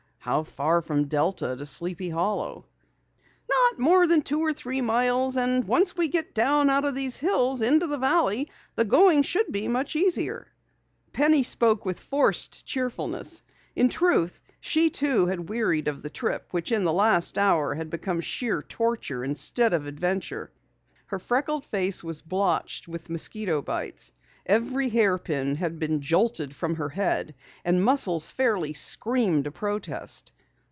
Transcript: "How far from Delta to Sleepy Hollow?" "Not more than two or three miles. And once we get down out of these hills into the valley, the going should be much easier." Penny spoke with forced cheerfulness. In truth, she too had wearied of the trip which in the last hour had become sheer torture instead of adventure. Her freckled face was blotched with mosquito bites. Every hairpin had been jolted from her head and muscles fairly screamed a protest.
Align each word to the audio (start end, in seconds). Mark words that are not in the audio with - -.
"How 0.23 0.43
far 0.43 0.83
from 0.83 1.05
Delta 1.07 1.55
to 1.55 1.65
Sleepy 1.65 2.07
Hollow?" 2.09 2.67
"Not 3.49 3.79
more 3.79 4.05
than 4.05 4.21
two 4.21 4.39
or 4.39 4.53
three 4.53 4.79
miles. 4.79 5.35
And 5.35 5.63
once 5.67 5.97
we 5.97 6.09
get 6.09 6.35
down 6.35 6.69
out 6.69 6.85
of 6.85 6.93
these 6.93 7.17
hills 7.17 7.63
into 7.63 7.87
the 7.87 7.97
valley, 7.97 8.51
the 8.75 8.85
going 8.85 9.23
should 9.23 9.51
be 9.51 9.67
much 9.67 9.95
easier." 9.95 10.45
Penny 11.11 11.41
spoke 11.41 11.85
with 11.85 11.99
forced 11.99 12.67
cheerfulness. 12.67 13.41
In 13.75 13.89
truth, 13.89 14.41
she 14.59 14.91
too 14.91 15.25
had 15.25 15.49
wearied 15.49 15.87
of 15.87 16.03
the 16.03 16.09
trip 16.11 16.49
which 16.51 16.71
in 16.71 16.83
the 16.83 16.93
last 16.93 17.35
hour 17.39 17.73
had 17.73 17.89
become 17.89 18.21
sheer 18.21 18.61
torture 18.61 19.23
instead 19.23 19.73
of 19.73 19.87
adventure. 19.87 20.51
Her 21.07 21.17
freckled 21.17 21.65
face 21.65 22.03
was 22.03 22.21
blotched 22.21 22.87
with 22.87 23.09
mosquito 23.09 23.63
bites. 23.63 24.11
Every 24.43 24.89
hairpin 24.89 25.57
had 25.57 25.77
been 25.77 26.01
jolted 26.01 26.53
from 26.55 26.75
her 26.75 26.89
head 26.89 27.35
and 27.63 27.85
muscles 27.85 28.31
fairly 28.31 28.73
screamed 28.73 29.45
a 29.45 29.51
protest. 29.51 30.31